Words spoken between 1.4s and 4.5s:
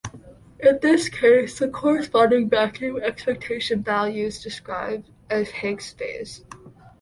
the corresponding vacuum expectation values